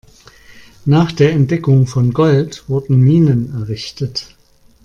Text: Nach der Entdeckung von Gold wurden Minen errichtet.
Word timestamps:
Nach 0.85 1.11
der 1.11 1.31
Entdeckung 1.31 1.85
von 1.85 2.11
Gold 2.11 2.67
wurden 2.67 3.01
Minen 3.01 3.53
errichtet. 3.53 4.35